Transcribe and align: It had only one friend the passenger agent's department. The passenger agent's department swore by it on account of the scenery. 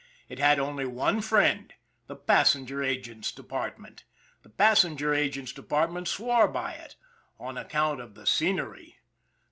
It 0.29 0.39
had 0.39 0.57
only 0.57 0.87
one 0.87 1.21
friend 1.21 1.71
the 2.07 2.15
passenger 2.15 2.81
agent's 2.81 3.31
department. 3.31 4.03
The 4.41 4.49
passenger 4.49 5.13
agent's 5.13 5.53
department 5.53 6.07
swore 6.07 6.47
by 6.47 6.73
it 6.73 6.95
on 7.37 7.55
account 7.55 8.01
of 8.01 8.15
the 8.15 8.25
scenery. 8.25 8.97